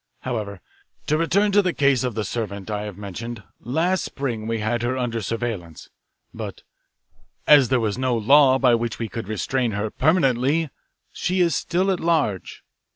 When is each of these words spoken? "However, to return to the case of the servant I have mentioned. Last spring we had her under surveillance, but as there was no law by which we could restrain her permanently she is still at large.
"However, 0.21 0.61
to 1.05 1.15
return 1.19 1.51
to 1.51 1.61
the 1.61 1.73
case 1.75 2.03
of 2.03 2.15
the 2.15 2.23
servant 2.23 2.71
I 2.71 2.85
have 2.85 2.97
mentioned. 2.97 3.43
Last 3.59 4.03
spring 4.03 4.47
we 4.47 4.57
had 4.57 4.81
her 4.81 4.97
under 4.97 5.21
surveillance, 5.21 5.91
but 6.33 6.63
as 7.45 7.69
there 7.69 7.79
was 7.79 7.99
no 7.99 8.17
law 8.17 8.57
by 8.57 8.73
which 8.73 8.97
we 8.97 9.07
could 9.07 9.27
restrain 9.27 9.73
her 9.73 9.91
permanently 9.91 10.71
she 11.11 11.39
is 11.41 11.55
still 11.55 11.91
at 11.91 11.99
large. 11.99 12.63